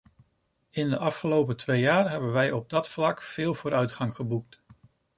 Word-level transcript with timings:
In 0.69 0.89
de 0.89 0.97
afgelopen 0.97 1.57
twee 1.57 1.79
jaar 1.81 2.09
hebben 2.09 2.31
wij 2.31 2.51
op 2.51 2.69
dat 2.69 2.89
vlak 2.89 3.21
veel 3.21 3.53
vooruitgang 3.55 4.15
geboekt. 4.15 4.61